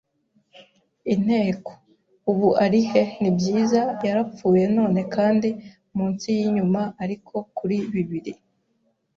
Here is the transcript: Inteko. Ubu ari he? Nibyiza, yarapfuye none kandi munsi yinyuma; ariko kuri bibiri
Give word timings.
Inteko. 1.13 1.71
Ubu 2.31 2.47
ari 2.63 2.79
he? 2.89 3.03
Nibyiza, 3.21 3.81
yarapfuye 4.07 4.63
none 4.77 4.99
kandi 5.15 5.49
munsi 5.95 6.27
yinyuma; 6.37 6.81
ariko 7.03 7.33
kuri 7.57 7.77
bibiri 7.93 8.33